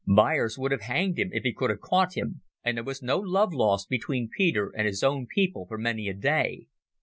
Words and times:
Beyers 0.07 0.57
would 0.57 0.71
have 0.71 0.81
hanged 0.81 1.19
him 1.19 1.29
if 1.31 1.43
he 1.43 1.53
could 1.53 1.69
have 1.69 1.79
caught 1.79 2.17
him, 2.17 2.41
and 2.63 2.75
there 2.75 2.83
was 2.83 3.03
no 3.03 3.19
love 3.19 3.53
lost 3.53 3.87
between 3.87 4.31
Peter 4.35 4.71
and 4.75 4.87
his 4.87 5.03
own 5.03 5.27
people 5.27 5.67
for 5.67 5.77
many 5.77 6.09
a 6.09 6.13
day. 6.15 6.65